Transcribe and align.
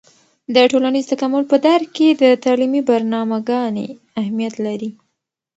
د 0.55 0.55
ټولنیز 0.71 1.05
تکامل 1.11 1.43
په 1.51 1.57
درک 1.65 1.87
کې 1.97 2.07
د 2.21 2.23
تعلیمي 2.45 2.81
برنامه 2.89 3.37
ګانې 3.49 3.87
اهیمت 4.19 4.53
لري. 4.65 4.91